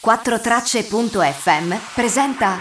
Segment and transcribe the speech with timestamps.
[0.00, 2.58] 4tracce.fm presenta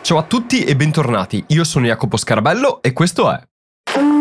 [0.00, 3.38] Ciao a tutti e bentornati, io sono Jacopo Scarabello e questo è
[3.92, 4.16] Viva!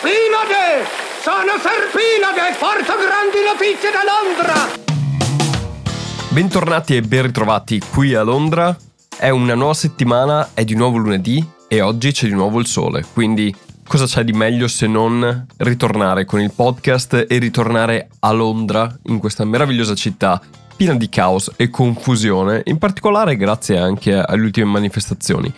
[0.00, 0.88] Pinade!
[1.20, 2.56] Sono Serpinade!
[2.58, 4.54] Porto grandi notizie da Londra!
[6.30, 8.74] Bentornati e ben ritrovati qui a Londra.
[9.16, 13.04] È una nuova settimana, è di nuovo lunedì e oggi c'è di nuovo il sole,
[13.12, 13.54] quindi
[13.86, 19.18] cosa c'è di meglio se non ritornare con il podcast e ritornare a Londra, in
[19.18, 20.40] questa meravigliosa città
[20.76, 25.52] piena di caos e confusione, in particolare grazie anche alle ultime manifestazioni.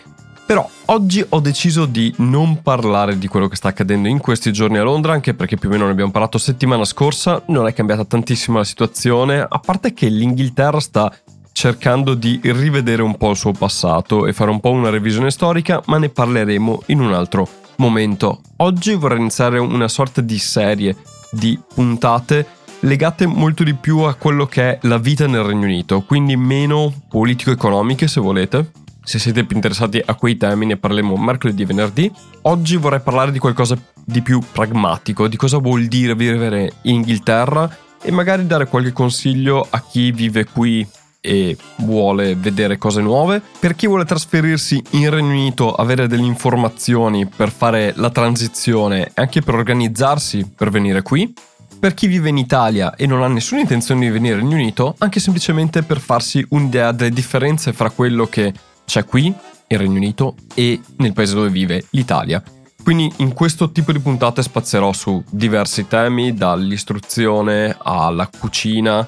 [0.45, 4.77] Però oggi ho deciso di non parlare di quello che sta accadendo in questi giorni
[4.77, 8.05] a Londra, anche perché più o meno ne abbiamo parlato settimana scorsa, non è cambiata
[8.05, 11.13] tantissimo la situazione, a parte che l'Inghilterra sta
[11.51, 15.81] cercando di rivedere un po' il suo passato e fare un po' una revisione storica,
[15.87, 18.41] ma ne parleremo in un altro momento.
[18.57, 20.95] Oggi vorrei iniziare una sorta di serie
[21.31, 22.45] di puntate
[22.81, 26.93] legate molto di più a quello che è la vita nel Regno Unito, quindi meno
[27.09, 28.71] politico-economiche se volete,
[29.03, 32.11] se siete più interessati a quei temi ne parleremo mercoledì e venerdì.
[32.43, 37.75] Oggi vorrei parlare di qualcosa di più pragmatico, di cosa vuol dire vivere in Inghilterra
[38.01, 40.87] e magari dare qualche consiglio a chi vive qui
[41.27, 43.41] e vuole vedere cose nuove.
[43.59, 49.11] Per chi vuole trasferirsi in Regno Unito, avere delle informazioni per fare la transizione e
[49.15, 51.33] anche per organizzarsi per venire qui.
[51.79, 54.95] Per chi vive in Italia e non ha nessuna intenzione di venire in Regno Unito,
[54.99, 58.53] anche semplicemente per farsi un'idea delle differenze fra quello che
[58.85, 62.41] c'è qui, in Regno Unito, e nel paese dove vive, l'Italia.
[62.81, 69.07] Quindi in questo tipo di puntate spazierò su diversi temi, dall'istruzione alla cucina,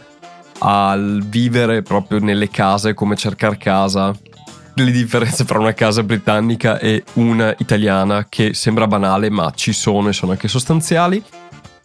[0.59, 4.13] al vivere proprio nelle case, come cercare casa,
[4.75, 10.09] le differenze fra una casa britannica e una italiana che sembra banale ma ci sono
[10.09, 11.21] e sono anche sostanziali.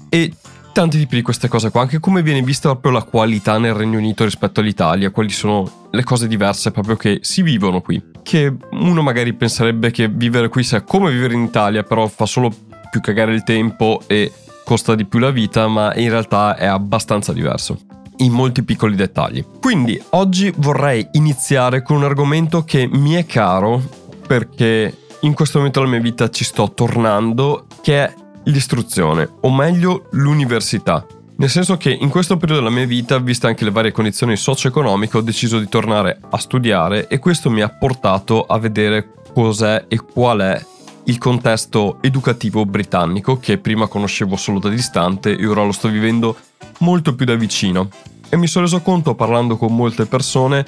[0.08, 0.32] E
[0.72, 3.98] tanti tipi di queste cose qua, anche come viene vista proprio la qualità nel Regno
[3.98, 8.02] Unito rispetto all'Italia, quali sono le cose diverse proprio che si vivono qui.
[8.22, 12.52] Che uno magari penserebbe che vivere qui sia come vivere in Italia, però fa solo
[12.90, 14.32] più cagare il tempo e
[14.64, 19.44] costa di più la vita, ma in realtà è abbastanza diverso in molti piccoli dettagli.
[19.60, 23.82] Quindi oggi vorrei iniziare con un argomento che mi è caro
[24.26, 28.14] perché in questo momento della mia vita ci sto tornando, che è
[28.44, 31.06] l'istruzione, o meglio l'università.
[31.36, 35.16] Nel senso che in questo periodo della mia vita, viste anche le varie condizioni socio-economiche,
[35.16, 39.96] ho deciso di tornare a studiare e questo mi ha portato a vedere cos'è e
[39.96, 40.64] qual è
[41.04, 46.36] il contesto educativo britannico che prima conoscevo solo da distante e ora lo sto vivendo
[46.78, 47.88] molto più da vicino.
[48.28, 50.66] E mi sono reso conto parlando con molte persone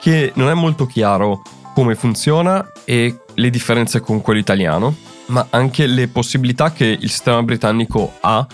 [0.00, 1.42] che non è molto chiaro
[1.74, 4.94] come funziona e le differenze con quello italiano,
[5.26, 8.46] ma anche le possibilità che il sistema britannico ha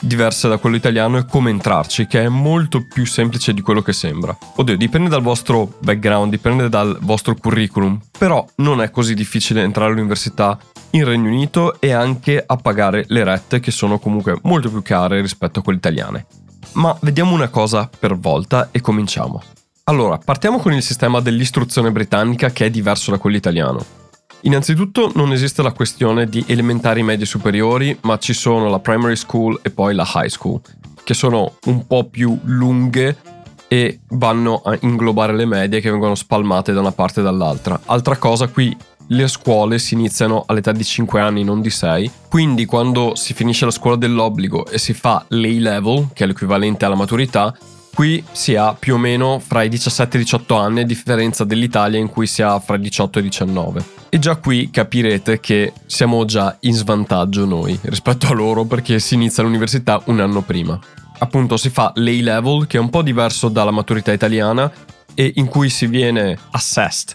[0.00, 3.92] diverse da quello italiano e come entrarci, che è molto più semplice di quello che
[3.92, 4.36] sembra.
[4.56, 9.90] Oddio, dipende dal vostro background, dipende dal vostro curriculum, però non è così difficile entrare
[9.90, 10.58] all'università
[10.90, 15.20] in Regno Unito e anche a pagare le rette che sono comunque molto più care
[15.20, 16.26] rispetto a quelle italiane.
[16.72, 19.42] Ma vediamo una cosa per volta e cominciamo.
[19.84, 23.99] Allora, partiamo con il sistema dell'istruzione britannica che è diverso da quello italiano.
[24.42, 29.58] Innanzitutto non esiste la questione di elementari medie superiori, ma ci sono la primary school
[29.62, 30.60] e poi la high school,
[31.04, 33.16] che sono un po' più lunghe
[33.68, 37.78] e vanno a inglobare le medie che vengono spalmate da una parte e dall'altra.
[37.84, 38.74] Altra cosa, qui
[39.08, 43.66] le scuole si iniziano all'età di 5 anni, non di 6, quindi quando si finisce
[43.66, 47.54] la scuola dell'obbligo e si fa l'A-level, che è l'equivalente alla maturità,
[47.94, 51.44] qui si ha più o meno fra i 17 e i 18 anni, a differenza
[51.44, 53.84] dell'Italia in cui si ha fra i 18 e i 19.
[54.08, 59.14] E già qui capirete che siamo già in svantaggio noi rispetto a loro perché si
[59.14, 60.78] inizia l'università un anno prima.
[61.18, 64.70] Appunto si fa l'A-level, che è un po' diverso dalla maturità italiana
[65.14, 67.14] e in cui si viene assessed,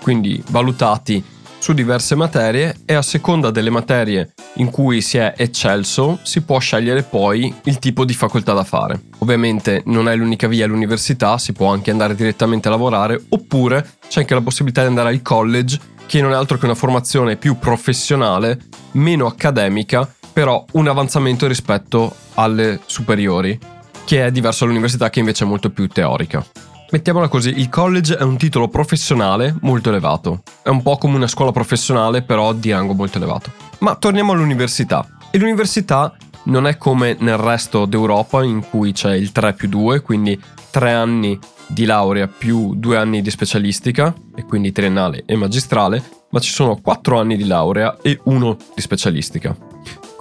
[0.00, 1.22] quindi valutati
[1.58, 6.58] su diverse materie e a seconda delle materie in cui si è eccelso si può
[6.58, 9.00] scegliere poi il tipo di facoltà da fare.
[9.18, 14.20] Ovviamente non è l'unica via all'università, si può anche andare direttamente a lavorare oppure c'è
[14.20, 17.58] anche la possibilità di andare al college che non è altro che una formazione più
[17.58, 18.58] professionale,
[18.92, 23.58] meno accademica, però un avanzamento rispetto alle superiori,
[24.04, 26.44] che è diverso dall'università che invece è molto più teorica.
[26.92, 30.42] Mettiamola così, il college è un titolo professionale molto elevato.
[30.62, 33.50] È un po' come una scuola professionale, però di rango molto elevato.
[33.78, 35.08] Ma torniamo all'università.
[35.30, 40.02] E l'università non è come nel resto d'Europa in cui c'è il 3 più 2,
[40.02, 40.38] quindi
[40.70, 46.40] 3 anni di laurea più 2 anni di specialistica, e quindi triennale e magistrale, ma
[46.40, 49.71] ci sono 4 anni di laurea e 1 di specialistica.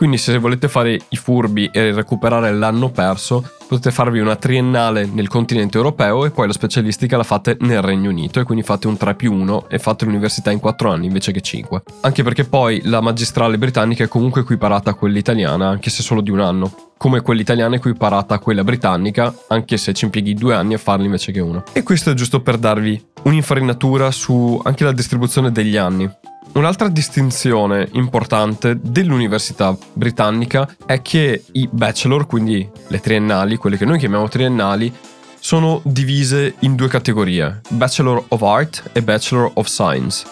[0.01, 5.27] Quindi se volete fare i furbi e recuperare l'anno perso, potete farvi una triennale nel
[5.27, 8.97] continente europeo e poi la specialistica la fate nel Regno Unito e quindi fate un
[8.97, 11.83] 3 più 1 e fate l'università in 4 anni invece che 5.
[12.01, 16.21] Anche perché poi la magistrale britannica è comunque equiparata a quella italiana, anche se solo
[16.21, 20.55] di un anno come quella italiana equiparata a quella britannica, anche se ci impieghi due
[20.55, 21.63] anni a farla invece che uno.
[21.73, 26.09] E questo è giusto per darvi un'infarinatura su anche la distribuzione degli anni.
[26.53, 33.97] Un'altra distinzione importante dell'università britannica è che i bachelor, quindi le triennali, quelle che noi
[33.97, 34.93] chiamiamo triennali,
[35.39, 40.25] sono divise in due categorie, Bachelor of Art e Bachelor of Science.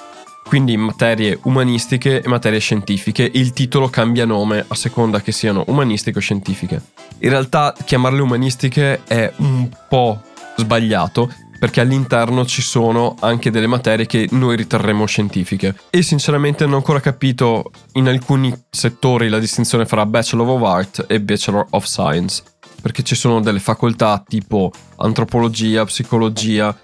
[0.44, 6.18] Quindi materie umanistiche e materie scientifiche, il titolo cambia nome a seconda che siano umanistiche
[6.18, 6.82] o scientifiche.
[7.20, 10.22] In realtà chiamarle umanistiche è un po'
[10.58, 15.76] sbagliato perché all'interno ci sono anche delle materie che noi riterremo scientifiche.
[15.90, 21.06] E sinceramente non ho ancora capito in alcuni settori la distinzione fra Bachelor of Art
[21.08, 22.42] e Bachelor of Science,
[22.82, 26.76] perché ci sono delle facoltà tipo antropologia, psicologia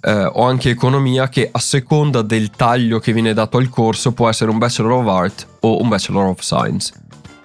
[0.00, 4.28] eh, o anche economia che a seconda del taglio che viene dato al corso può
[4.28, 6.92] essere un Bachelor of Art o un Bachelor of Science.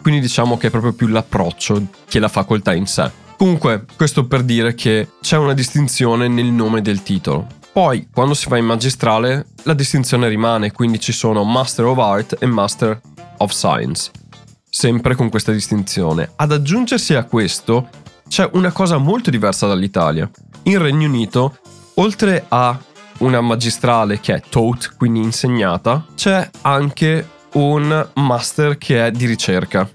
[0.01, 3.26] Quindi diciamo che è proprio più l'approccio che la facoltà in sé.
[3.37, 7.45] Comunque, questo per dire che c'è una distinzione nel nome del titolo.
[7.71, 12.37] Poi, quando si va in magistrale, la distinzione rimane, quindi ci sono Master of Art
[12.39, 12.99] e Master
[13.37, 14.09] of Science.
[14.67, 16.31] Sempre con questa distinzione.
[16.35, 17.89] Ad aggiungersi a questo,
[18.27, 20.27] c'è una cosa molto diversa dall'Italia.
[20.63, 21.59] In Regno Unito,
[21.95, 22.75] oltre a
[23.19, 29.87] una magistrale che è taught, quindi insegnata, c'è anche un master che è di ricerca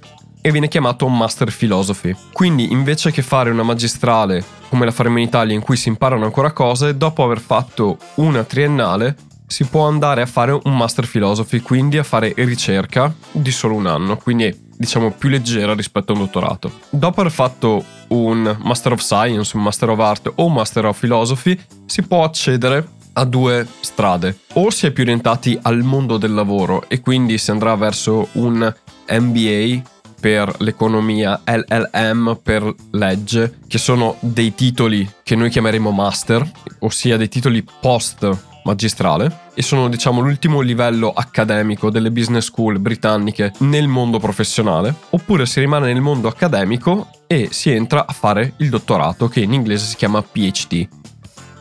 [0.42, 2.14] e viene chiamato Master Philosophy.
[2.32, 6.24] Quindi invece che fare una magistrale come la faremo in Italia in cui si imparano
[6.24, 9.16] ancora cose, dopo aver fatto una triennale
[9.52, 13.86] si può andare a fare un Master Philosophy, quindi a fare ricerca di solo un
[13.86, 16.72] anno, quindi diciamo più leggera rispetto a un dottorato.
[16.88, 20.98] Dopo aver fatto un Master of Science, un Master of Art o un Master of
[20.98, 24.38] Philosophy, si può accedere a due strade.
[24.54, 28.74] O si è più orientati al mondo del lavoro e quindi si andrà verso un
[29.06, 29.82] MBA
[30.22, 36.48] per l'economia, LLM per legge, che sono dei titoli che noi chiameremo master,
[36.78, 38.30] ossia dei titoli post
[38.62, 45.44] magistrale e sono diciamo l'ultimo livello accademico delle business school britanniche nel mondo professionale oppure
[45.44, 49.86] si rimane nel mondo accademico e si entra a fare il dottorato che in inglese
[49.86, 50.86] si chiama PhD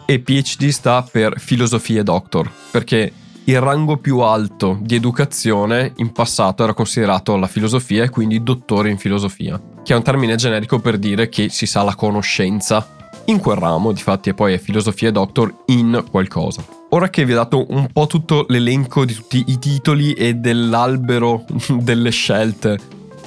[0.06, 3.12] e PhD sta per filosofia doctor perché
[3.46, 8.90] il rango più alto di educazione in passato era considerato la filosofia e quindi dottore
[8.90, 13.40] in filosofia, che è un termine generico per dire che si sa la conoscenza in
[13.40, 16.64] quel ramo, difatti e poi è filosofia doctor in qualcosa.
[16.90, 21.46] Ora che vi ho dato un po' tutto l'elenco di tutti i titoli e dell'albero
[21.80, 22.80] delle scelte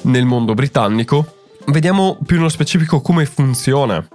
[0.02, 4.06] nel mondo britannico, vediamo più nello specifico come funziona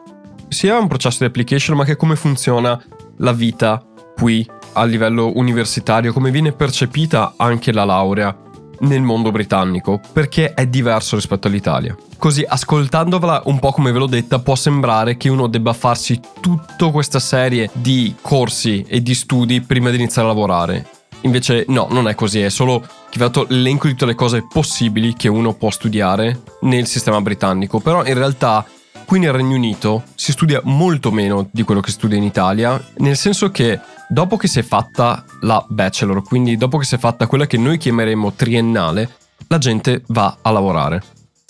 [0.49, 2.81] sia un processo di application ma che come funziona
[3.17, 3.83] la vita
[4.15, 4.47] qui
[4.79, 8.35] a livello universitario, come viene percepita anche la laurea
[8.79, 11.95] nel mondo britannico, perché è diverso rispetto all'Italia.
[12.17, 16.89] Così, ascoltandovala un po' come ve l'ho detta, può sembrare che uno debba farsi tutta
[16.89, 20.87] questa serie di corsi e di studi prima di iniziare a lavorare.
[21.21, 25.13] Invece no, non è così, è solo che dato l'elenco di tutte le cose possibili
[25.13, 28.65] che uno può studiare nel sistema britannico, però in realtà
[29.09, 32.80] qui nel Regno Unito si studia molto meno di quello che si studia in Italia,
[32.97, 36.99] nel senso che dopo che si è fatta la bachelor, quindi dopo che si è
[36.99, 39.09] fatta quella che noi chiameremo triennale,
[39.47, 41.01] la gente va a lavorare.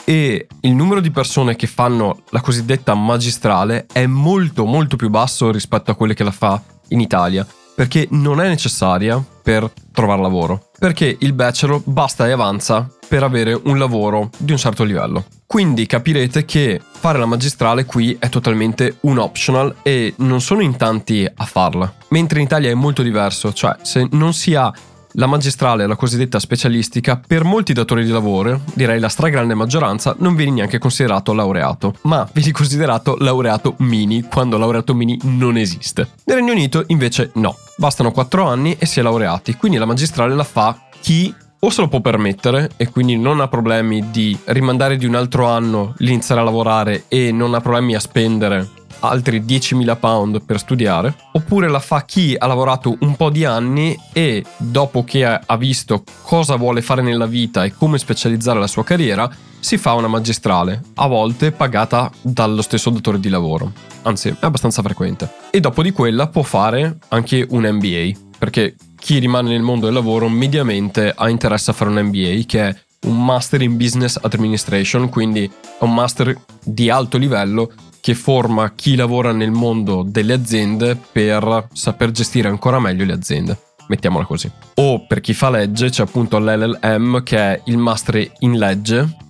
[0.05, 5.51] E il numero di persone che fanno la cosiddetta magistrale è molto molto più basso
[5.51, 10.68] rispetto a quelle che la fa in Italia, perché non è necessaria per trovare lavoro,
[10.79, 15.25] perché il bachelor basta e avanza per avere un lavoro di un certo livello.
[15.45, 20.77] Quindi capirete che fare la magistrale qui è totalmente un optional e non sono in
[20.77, 21.91] tanti a farla.
[22.09, 24.71] Mentre in Italia è molto diverso, cioè se non si ha
[25.13, 30.35] la magistrale, la cosiddetta specialistica, per molti datori di lavoro, direi la stragrande maggioranza, non
[30.35, 36.09] viene neanche considerato laureato, ma viene considerato laureato mini quando laureato mini non esiste.
[36.25, 40.35] Nel Regno Unito invece no, bastano 4 anni e si è laureati, quindi la magistrale
[40.35, 44.95] la fa chi o se lo può permettere e quindi non ha problemi di rimandare
[44.95, 49.97] di un altro anno l'iniziare a lavorare e non ha problemi a spendere altri 10.000
[49.97, 55.03] pound per studiare, oppure la fa chi ha lavorato un po' di anni e dopo
[55.03, 59.29] che ha visto cosa vuole fare nella vita e come specializzare la sua carriera,
[59.59, 63.71] si fa una magistrale, a volte pagata dallo stesso datore di lavoro,
[64.03, 65.29] anzi è abbastanza frequente.
[65.51, 69.95] E dopo di quella può fare anche un MBA, perché chi rimane nel mondo del
[69.95, 75.09] lavoro mediamente ha interesse a fare un MBA, che è un Master in Business Administration,
[75.09, 80.95] quindi è un master di alto livello che forma chi lavora nel mondo delle aziende
[80.95, 83.57] per saper gestire ancora meglio le aziende.
[83.87, 84.49] Mettiamola così.
[84.75, 89.27] O per chi fa legge c'è appunto l'LLM che è il master in legge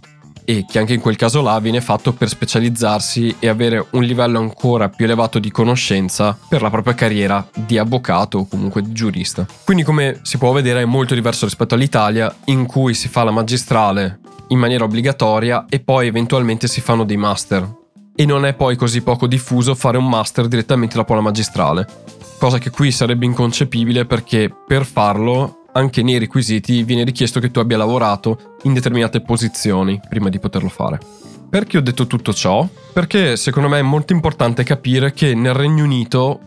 [0.50, 4.40] e che anche in quel caso là viene fatto per specializzarsi e avere un livello
[4.40, 9.46] ancora più elevato di conoscenza per la propria carriera di avvocato o comunque di giurista.
[9.64, 13.30] Quindi come si può vedere è molto diverso rispetto all'Italia in cui si fa la
[13.30, 17.78] magistrale in maniera obbligatoria e poi eventualmente si fanno dei master.
[18.20, 21.88] E non è poi così poco diffuso fare un master direttamente dopo la magistrale,
[22.38, 27.60] cosa che qui sarebbe inconcepibile perché per farlo anche nei requisiti viene richiesto che tu
[27.60, 31.00] abbia lavorato in determinate posizioni prima di poterlo fare.
[31.50, 32.68] Perché ho detto tutto ciò?
[32.92, 36.42] Perché secondo me è molto importante capire che nel Regno Unito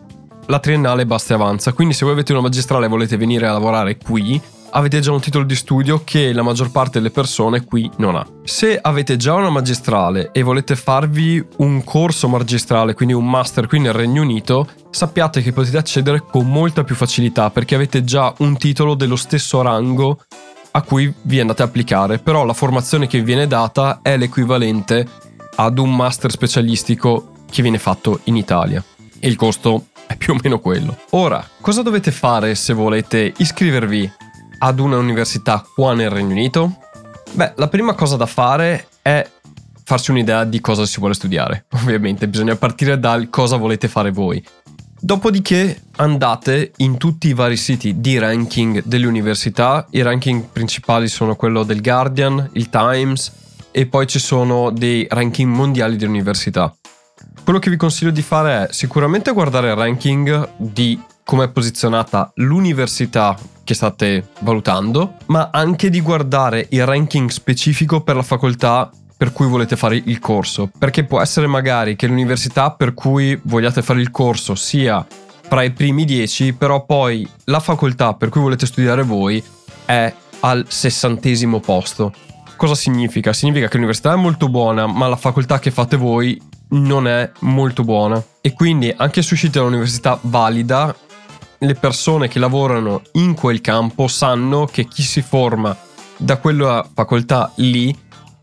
[0.45, 3.51] la triennale basta e avanza, quindi se voi avete una magistrale e volete venire a
[3.51, 4.39] lavorare qui,
[4.75, 8.25] avete già un titolo di studio che la maggior parte delle persone qui non ha.
[8.43, 13.79] Se avete già una magistrale e volete farvi un corso magistrale, quindi un master qui
[13.79, 18.57] nel Regno Unito, sappiate che potete accedere con molta più facilità perché avete già un
[18.57, 20.23] titolo dello stesso rango
[20.71, 25.07] a cui vi andate a applicare, però la formazione che vi viene data è l'equivalente
[25.55, 28.83] ad un master specialistico che viene fatto in Italia
[29.19, 30.97] e il costo è più o meno quello.
[31.11, 34.11] Ora, cosa dovete fare se volete iscrivervi
[34.63, 36.77] ad una università qua nel Regno Unito?
[37.33, 39.29] Beh, la prima cosa da fare è
[39.83, 41.65] farsi un'idea di cosa si vuole studiare.
[41.75, 44.41] Ovviamente bisogna partire dal cosa volete fare voi.
[44.97, 49.85] Dopodiché andate in tutti i vari siti di ranking delle università.
[49.89, 53.33] I ranking principali sono quello del Guardian, il Times
[53.69, 56.73] e poi ci sono dei ranking mondiali di università.
[57.43, 62.31] Quello che vi consiglio di fare è sicuramente guardare il ranking di come è posizionata
[62.35, 69.31] l'università che state valutando, ma anche di guardare il ranking specifico per la facoltà per
[69.31, 74.01] cui volete fare il corso, perché può essere magari che l'università per cui vogliate fare
[74.01, 75.05] il corso sia
[75.47, 79.41] tra i primi 10, però poi la facoltà per cui volete studiare voi
[79.85, 82.11] è al sessantesimo posto.
[82.55, 83.33] Cosa significa?
[83.33, 87.83] Significa che l'università è molto buona, ma la facoltà che fate voi non è molto
[87.83, 88.21] buona.
[88.41, 90.95] E quindi anche se uscite da un'università valida,
[91.63, 95.75] le persone che lavorano in quel campo sanno che chi si forma
[96.17, 97.95] da quella facoltà lì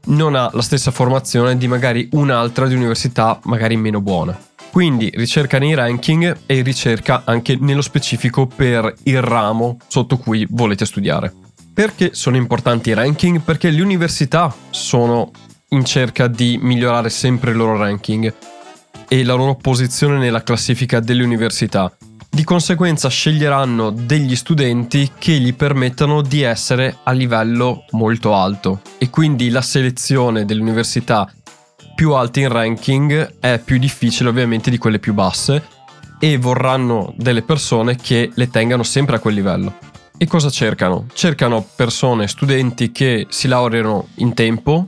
[0.07, 4.39] non ha la stessa formazione di magari un'altra di università magari meno buona.
[4.71, 10.87] Quindi ricerca nei ranking e ricerca anche nello specifico per il ramo sotto cui volete
[10.87, 11.33] studiare.
[11.75, 13.41] Perché sono importanti i ranking?
[13.41, 15.31] Perché le università sono
[15.71, 18.33] in cerca di migliorare sempre il loro ranking
[19.09, 21.93] e la loro posizione nella classifica delle università
[22.33, 29.11] di conseguenza sceglieranno degli studenti che gli permettano di essere a livello molto alto e
[29.11, 31.31] quindi la selezione delle università
[31.93, 35.63] più alte in ranking è più difficile ovviamente di quelle più basse
[36.21, 39.79] e vorranno delle persone che le tengano sempre a quel livello.
[40.17, 41.07] E cosa cercano?
[41.13, 44.87] Cercano persone, studenti che si laureano in tempo,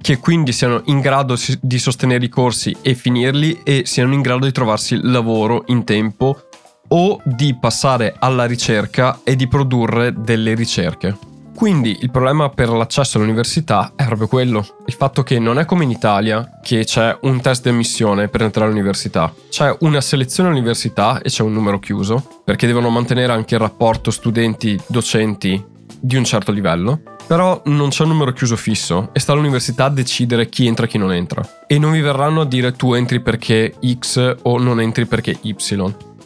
[0.00, 4.46] che quindi siano in grado di sostenere i corsi e finirli e siano in grado
[4.46, 6.48] di trovarsi lavoro in tempo
[6.94, 11.16] o di passare alla ricerca e di produrre delle ricerche.
[11.54, 15.84] Quindi il problema per l'accesso all'università è proprio quello, il fatto che non è come
[15.84, 21.20] in Italia che c'è un test di ammissione per entrare all'università, c'è una selezione all'università
[21.20, 25.64] e c'è un numero chiuso, perché devono mantenere anche il rapporto studenti-docenti
[26.00, 29.90] di un certo livello, però non c'è un numero chiuso fisso e sta all'università a
[29.90, 31.46] decidere chi entra e chi non entra.
[31.66, 35.54] E non vi verranno a dire tu entri perché X o non entri perché Y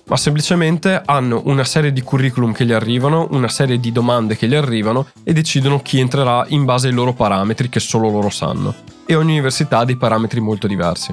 [0.09, 4.47] ma semplicemente hanno una serie di curriculum che gli arrivano, una serie di domande che
[4.47, 8.75] gli arrivano e decidono chi entrerà in base ai loro parametri che solo loro sanno.
[9.05, 11.13] E ogni università ha dei parametri molto diversi.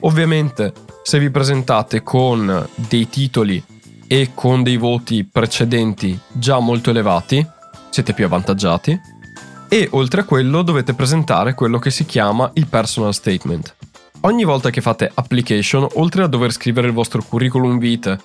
[0.00, 3.62] Ovviamente, se vi presentate con dei titoli
[4.06, 7.46] e con dei voti precedenti già molto elevati,
[7.90, 8.98] siete più avvantaggiati.
[9.68, 13.74] E oltre a quello dovete presentare quello che si chiama il personal statement
[14.20, 18.18] Ogni volta che fate application, oltre a dover scrivere il vostro curriculum vitae,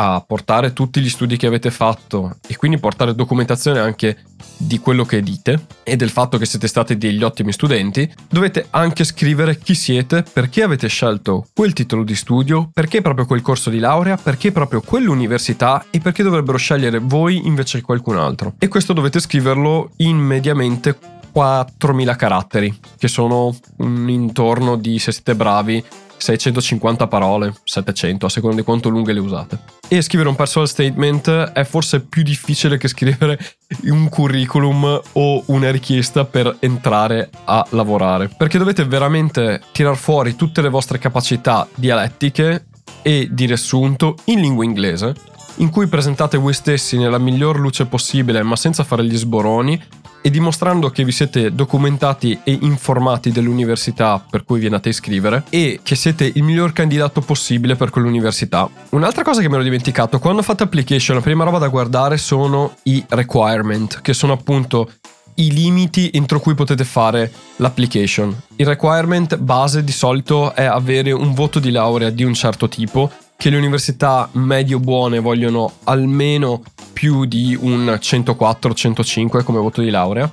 [0.00, 4.16] a portare tutti gli studi che avete fatto e quindi portare documentazione anche
[4.56, 9.02] di quello che dite e del fatto che siete stati degli ottimi studenti, dovete anche
[9.02, 13.80] scrivere chi siete, perché avete scelto quel titolo di studio, perché proprio quel corso di
[13.80, 18.54] laurea, perché proprio quell'università e perché dovrebbero scegliere voi invece che qualcun altro.
[18.58, 20.96] E questo dovete scriverlo in mediamente
[21.34, 25.84] 4.000 caratteri, che sono un intorno di, se siete bravi,
[26.18, 29.58] 650 parole, 700, a seconda di quanto lunghe le usate.
[29.88, 33.38] E scrivere un personal statement è forse più difficile che scrivere
[33.84, 38.28] un curriculum o una richiesta per entrare a lavorare.
[38.28, 42.66] Perché dovete veramente tirar fuori tutte le vostre capacità dialettiche
[43.02, 45.14] e di riassunto in lingua inglese,
[45.56, 49.82] in cui presentate voi stessi nella miglior luce possibile, ma senza fare gli sboroni,
[50.20, 55.44] e dimostrando che vi siete documentati e informati dell'università per cui vi andate a iscrivere
[55.50, 58.68] e che siete il miglior candidato possibile per quell'università.
[58.90, 62.74] Un'altra cosa che mi ero dimenticato, quando fate application la prima roba da guardare sono
[62.84, 64.90] i requirement, che sono appunto
[65.38, 68.34] i limiti entro cui potete fare l'application.
[68.56, 73.10] Il requirement base di solito è avere un voto di laurea di un certo tipo,
[73.40, 76.60] che le università medio buone vogliono almeno
[76.92, 80.28] più di un 104-105 come voto di laurea.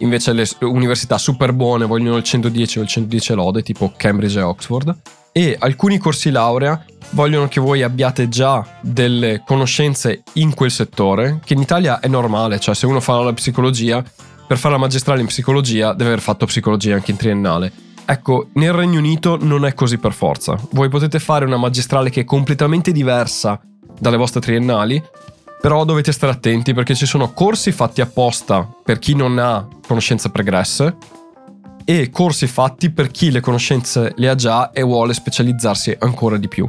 [0.00, 4.42] Invece le università super buone vogliono il 110 o il 110 lode, tipo Cambridge e
[4.42, 4.94] Oxford.
[5.32, 11.54] E alcuni corsi laurea vogliono che voi abbiate già delle conoscenze in quel settore, che
[11.54, 14.04] in Italia è normale, cioè se uno fa la psicologia,
[14.46, 17.72] per fare la magistrale in psicologia deve aver fatto psicologia anche in triennale.
[18.04, 20.58] Ecco, nel Regno Unito non è così per forza.
[20.72, 23.60] Voi potete fare una magistrale che è completamente diversa
[23.98, 25.02] dalle vostre triennali,
[25.60, 30.30] però dovete stare attenti perché ci sono corsi fatti apposta per chi non ha conoscenze
[30.30, 30.96] pregresse
[31.84, 36.48] e corsi fatti per chi le conoscenze le ha già e vuole specializzarsi ancora di
[36.48, 36.66] più.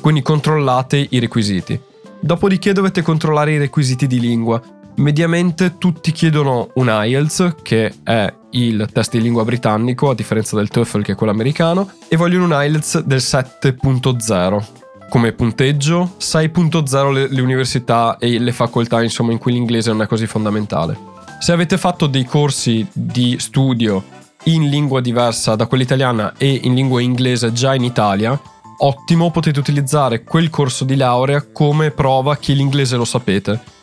[0.00, 1.80] Quindi controllate i requisiti.
[2.20, 4.60] Dopodiché dovete controllare i requisiti di lingua.
[4.96, 10.68] Mediamente tutti chiedono un IELTS, che è il test di lingua britannico, a differenza del
[10.68, 14.64] TOEFL che è quello americano, e vogliono un IELTS del 7.0
[15.08, 20.06] come punteggio, 6.0 le, le università e le facoltà insomma in cui l'inglese non è
[20.06, 20.98] così fondamentale.
[21.40, 24.02] Se avete fatto dei corsi di studio
[24.44, 28.38] in lingua diversa da quella italiana e in lingua inglese già in Italia,
[28.78, 33.74] ottimo, potete utilizzare quel corso di laurea come prova che l'inglese lo sapete.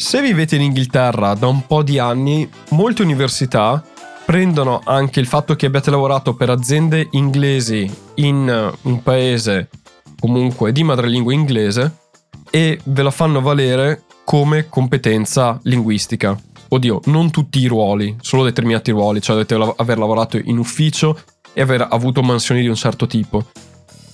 [0.00, 3.84] Se vivete in Inghilterra da un po' di anni, molte università
[4.24, 9.68] prendono anche il fatto che abbiate lavorato per aziende inglesi in un paese
[10.18, 11.98] comunque di madrelingua inglese
[12.48, 16.34] e ve la fanno valere come competenza linguistica.
[16.68, 21.20] Oddio, non tutti i ruoli, solo determinati ruoli, cioè dovete aver lavorato in ufficio
[21.52, 23.44] e aver avuto mansioni di un certo tipo.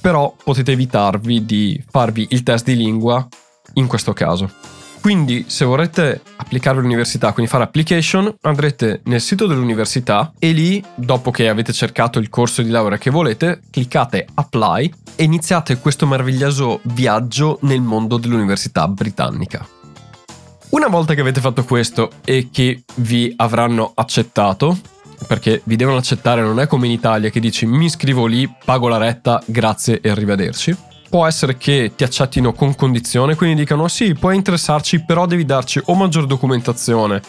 [0.00, 3.26] Però potete evitarvi di farvi il test di lingua
[3.74, 4.75] in questo caso.
[5.06, 11.30] Quindi se vorrete applicarvi all'università, quindi fare application, andrete nel sito dell'università e lì, dopo
[11.30, 16.80] che avete cercato il corso di laurea che volete, cliccate apply e iniziate questo meraviglioso
[16.86, 19.64] viaggio nel mondo dell'università britannica.
[20.70, 24.76] Una volta che avete fatto questo e che vi avranno accettato,
[25.28, 28.88] perché vi devono accettare, non è come in Italia che dici mi iscrivo lì, pago
[28.88, 34.14] la retta, grazie e arrivederci può essere che ti accettino con condizione, quindi dicano sì,
[34.14, 37.20] puoi interessarci, però devi darci o maggior documentazione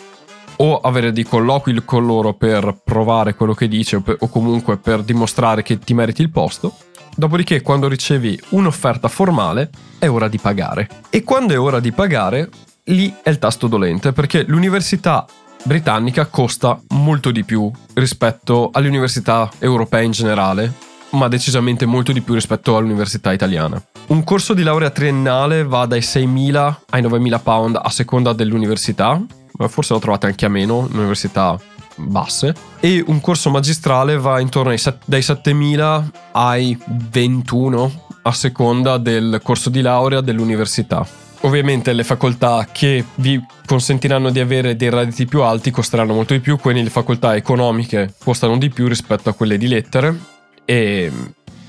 [0.57, 4.77] o avere dei colloqui con loro per provare quello che dice o, per, o comunque
[4.77, 6.75] per dimostrare che ti meriti il posto.
[7.15, 10.87] Dopodiché, quando ricevi un'offerta formale, è ora di pagare.
[11.09, 12.49] E quando è ora di pagare,
[12.85, 15.25] lì è il tasto dolente, perché l'università
[15.63, 20.73] britannica costa molto di più rispetto alle università europee in generale,
[21.11, 23.81] ma decisamente molto di più rispetto all'università italiana.
[24.07, 29.21] Un corso di laurea triennale va dai 6.000 ai 9.000 pound a seconda dell'università,
[29.67, 31.59] forse lo trovate anche a meno, università
[31.95, 39.39] basse, e un corso magistrale va intorno ai, dai 7.000 ai 21 a seconda del
[39.43, 41.05] corso di laurea dell'università.
[41.41, 46.39] Ovviamente le facoltà che vi consentiranno di avere dei redditi più alti costeranno molto di
[46.39, 50.35] più, quindi le facoltà economiche costano di più rispetto a quelle di lettere
[50.69, 51.09] e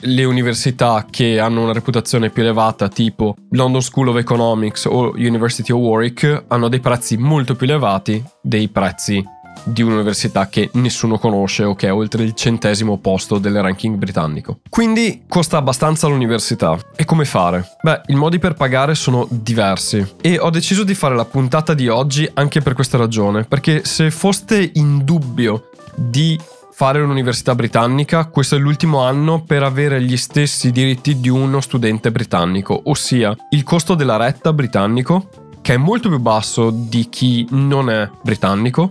[0.01, 5.73] le università che hanno una reputazione più elevata tipo London School of Economics o University
[5.73, 9.25] of Warwick hanno dei prezzi molto più elevati dei prezzi
[9.65, 14.61] di un'università che nessuno conosce o che è oltre il centesimo posto del ranking britannico.
[14.69, 16.79] Quindi costa abbastanza l'università.
[16.97, 17.77] E come fare?
[17.83, 21.89] Beh, i modi per pagare sono diversi e ho deciso di fare la puntata di
[21.89, 26.39] oggi anche per questa ragione, perché se foste in dubbio di
[26.79, 32.13] fare un'università britannica, questo è l'ultimo anno per avere gli stessi diritti di uno studente
[32.13, 37.91] britannico, ossia il costo della retta britannico, che è molto più basso di chi non
[37.91, 38.89] è britannico.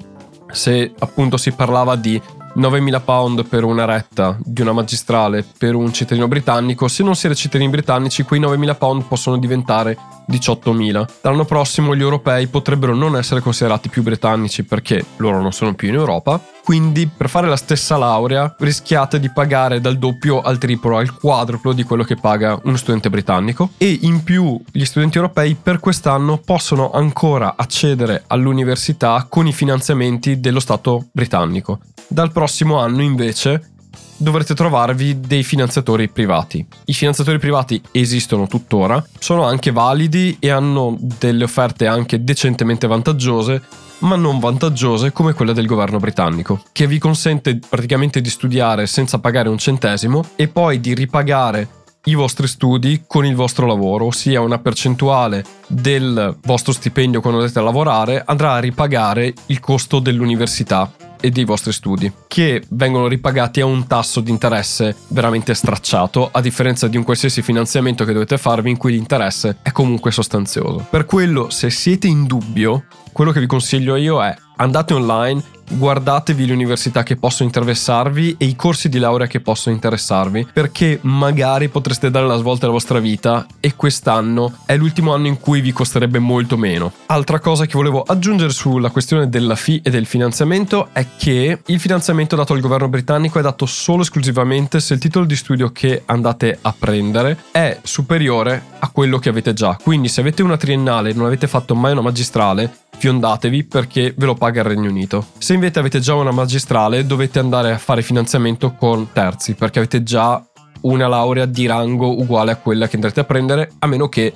[0.52, 2.22] Se appunto si parlava di
[2.58, 7.36] 9.000 pound per una retta di una magistrale per un cittadino britannico, se non siete
[7.36, 9.98] cittadini britannici quei 9.000 pound possono diventare
[10.30, 11.06] 18.000.
[11.22, 15.88] L'anno prossimo gli europei potrebbero non essere considerati più britannici perché loro non sono più
[15.88, 20.98] in Europa quindi per fare la stessa laurea rischiate di pagare dal doppio al triplo,
[20.98, 25.56] al quadruplo di quello che paga uno studente britannico e in più gli studenti europei
[25.56, 31.80] per quest'anno possono ancora accedere all'università con i finanziamenti dello Stato britannico.
[32.06, 33.76] Dal prossimo anno invece
[34.18, 36.66] dovrete trovarvi dei finanziatori privati.
[36.86, 43.62] I finanziatori privati esistono tuttora, sono anche validi e hanno delle offerte anche decentemente vantaggiose
[44.00, 49.18] ma non vantaggiose come quella del governo britannico, che vi consente praticamente di studiare senza
[49.20, 51.68] pagare un centesimo e poi di ripagare
[52.04, 57.60] i vostri studi con il vostro lavoro, ossia una percentuale del vostro stipendio quando andrete
[57.60, 63.62] a lavorare andrà a ripagare il costo dell'università e dei vostri studi, che vengono ripagati
[63.62, 68.38] a un tasso di interesse veramente stracciato, a differenza di un qualsiasi finanziamento che dovete
[68.38, 70.86] farvi in cui l'interesse è comunque sostanzioso.
[70.90, 76.46] Per quello, se siete in dubbio, quello che vi consiglio io è andate online, guardatevi
[76.46, 81.68] le università che possono interessarvi e i corsi di laurea che possono interessarvi, perché magari
[81.68, 85.74] potreste dare la svolta alla vostra vita e quest'anno è l'ultimo anno in cui vi
[85.74, 86.94] costerebbe molto meno.
[87.08, 91.80] Altra cosa che volevo aggiungere sulla questione della fee e del finanziamento è che il
[91.80, 96.04] finanziamento dato al governo britannico è dato solo esclusivamente se il titolo di studio che
[96.06, 99.78] andate a prendere è superiore a quello che avete già.
[99.82, 104.26] Quindi se avete una triennale e non avete fatto mai una magistrale, fiondatevi perché ve
[104.26, 105.26] lo paga il Regno Unito.
[105.38, 110.04] Se invece avete già una magistrale dovete andare a fare finanziamento con terzi perché avete
[110.04, 110.44] già
[110.82, 114.34] una laurea di rango uguale a quella che andrete a prendere a meno che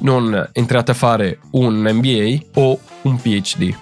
[0.00, 3.74] non entriate a fare un MBA o un PhD.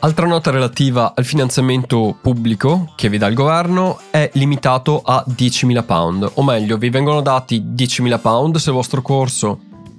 [0.00, 5.84] Altra nota relativa al finanziamento pubblico che vi dà il governo è limitato a 10.000
[5.84, 9.58] pound, o meglio vi vengono dati 10.000 pound se il vostro corso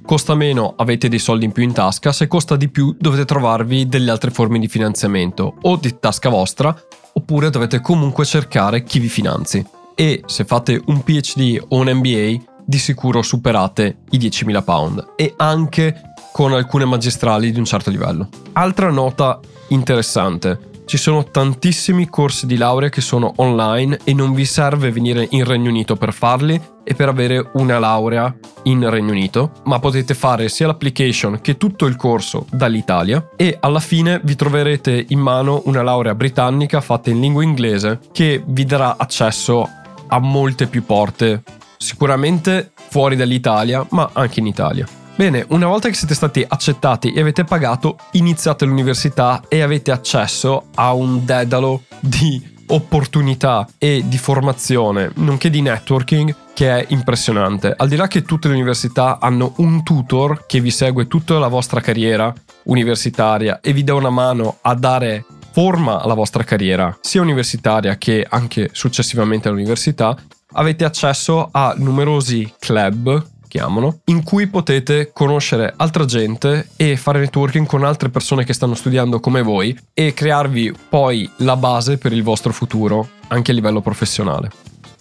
[0.09, 3.87] Costa meno, avete dei soldi in più in tasca, se costa di più dovete trovarvi
[3.87, 6.75] delle altre forme di finanziamento, o di tasca vostra,
[7.13, 9.63] oppure dovete comunque cercare chi vi finanzi.
[9.93, 15.35] E se fate un PhD o un MBA, di sicuro superate i 10.000 pound e
[15.37, 18.29] anche con alcune magistrali di un certo livello.
[18.53, 24.43] Altra nota interessante, ci sono tantissimi corsi di laurea che sono online e non vi
[24.43, 29.51] serve venire in Regno Unito per farli e per avere una laurea in Regno Unito,
[29.65, 35.05] ma potete fare sia l'application che tutto il corso dall'Italia e alla fine vi troverete
[35.09, 39.69] in mano una laurea britannica fatta in lingua inglese che vi darà accesso
[40.07, 41.43] a molte più porte,
[41.77, 44.98] sicuramente fuori dall'Italia, ma anche in Italia.
[45.19, 50.67] Bene, una volta che siete stati accettati e avete pagato, iniziate l'università e avete accesso
[50.75, 57.73] a un dedalo di opportunità e di formazione, nonché di networking che è impressionante.
[57.75, 61.49] Al di là che tutte le università hanno un tutor che vi segue tutta la
[61.49, 67.19] vostra carriera universitaria e vi dà una mano a dare forma alla vostra carriera, sia
[67.19, 70.15] universitaria che anche successivamente all'università,
[70.53, 77.65] avete accesso a numerosi club chiamano, in cui potete conoscere altra gente e fare networking
[77.65, 82.23] con altre persone che stanno studiando come voi e crearvi poi la base per il
[82.23, 84.49] vostro futuro, anche a livello professionale.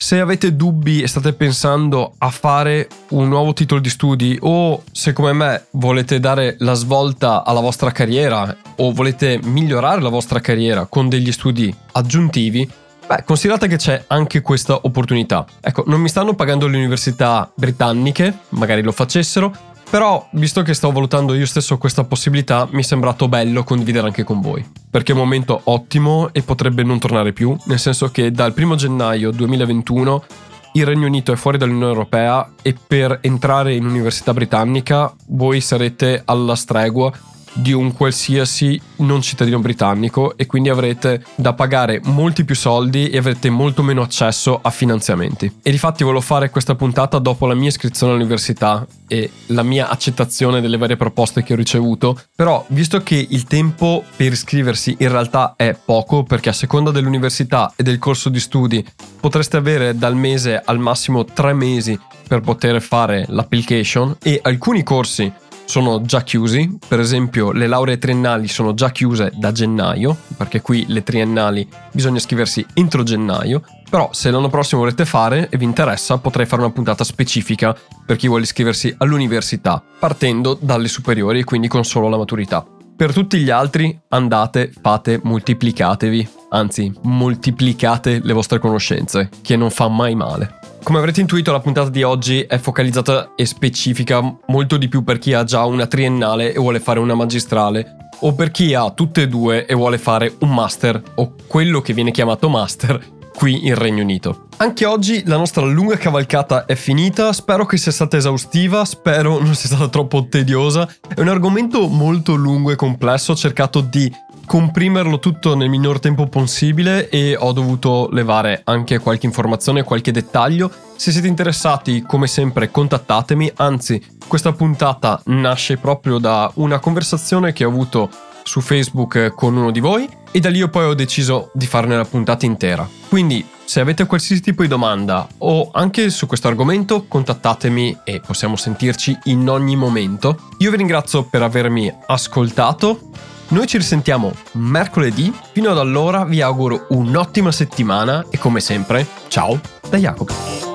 [0.01, 5.13] Se avete dubbi e state pensando a fare un nuovo titolo di studi o se
[5.13, 10.87] come me volete dare la svolta alla vostra carriera o volete migliorare la vostra carriera
[10.87, 12.71] con degli studi aggiuntivi,
[13.09, 15.47] Beh, considerate che c'è anche questa opportunità.
[15.61, 19.51] Ecco, non mi stanno pagando le università britanniche, magari lo facessero,
[19.89, 24.25] però, visto che sto valutando io stesso questa possibilità, mi è sembrato bello condividere anche
[24.25, 24.63] con voi.
[24.91, 28.75] Perché è un momento ottimo e potrebbe non tornare più, nel senso che dal 1
[28.75, 30.25] gennaio 2021
[30.73, 36.21] il Regno Unito è fuori dall'Unione Europea e per entrare in università britannica voi sarete
[36.27, 37.11] alla stregua
[37.53, 43.19] di un qualsiasi non cittadino britannico e quindi avrete da pagare molti più soldi e
[43.19, 45.61] avrete molto meno accesso a finanziamenti.
[45.63, 50.61] E difatti volevo fare questa puntata dopo la mia iscrizione all'università e la mia accettazione
[50.61, 55.55] delle varie proposte che ho ricevuto, però visto che il tempo per iscriversi in realtà
[55.57, 58.85] è poco perché a seconda dell'università e del corso di studi
[59.21, 65.33] potreste avere dal mese al massimo tre mesi per poter fare l'application e alcuni corsi
[65.69, 70.87] sono già chiusi, per esempio le lauree triennali sono già chiuse da gennaio, perché qui
[70.89, 76.17] le triennali bisogna iscriversi entro gennaio, però se l'anno prossimo volete fare e vi interessa
[76.17, 77.77] potrei fare una puntata specifica
[78.07, 82.78] per chi vuole iscriversi all'università, partendo dalle superiori e quindi con solo la maturità.
[82.99, 89.87] Per tutti gli altri andate, fate, moltiplicatevi, anzi moltiplicate le vostre conoscenze, che non fa
[89.87, 90.59] mai male.
[90.83, 95.21] Come avrete intuito, la puntata di oggi è focalizzata e specifica molto di più per
[95.21, 99.23] chi ha già una triennale e vuole fare una magistrale o per chi ha tutte
[99.23, 103.77] e due e vuole fare un master o quello che viene chiamato master qui in
[103.77, 104.49] Regno Unito.
[104.57, 109.55] Anche oggi la nostra lunga cavalcata è finita, spero che sia stata esaustiva, spero non
[109.55, 110.89] sia stata troppo tediosa.
[111.07, 114.13] È un argomento molto lungo e complesso, ho cercato di
[114.45, 120.69] comprimerlo tutto nel minor tempo possibile e ho dovuto levare anche qualche informazione, qualche dettaglio.
[120.97, 127.65] Se siete interessati, come sempre, contattatemi, anzi, questa puntata nasce proprio da una conversazione che
[127.65, 128.11] ho avuto
[128.49, 132.05] su Facebook con uno di voi e da lì poi ho deciso di farne la
[132.05, 132.89] puntata intera.
[133.09, 138.57] Quindi se avete qualsiasi tipo di domanda o anche su questo argomento contattatemi e possiamo
[138.57, 140.49] sentirci in ogni momento.
[140.59, 143.11] Io vi ringrazio per avermi ascoltato.
[143.49, 149.61] Noi ci risentiamo mercoledì, fino ad allora vi auguro un'ottima settimana e come sempre, ciao
[149.89, 150.68] da Jacopo.